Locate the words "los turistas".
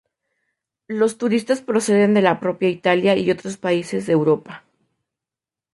0.87-1.61